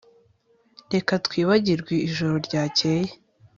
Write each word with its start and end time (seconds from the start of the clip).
Reka 0.93 1.13
twibagirwe 1.25 1.93
ijoro 2.07 2.35
ryakeye 2.47 3.11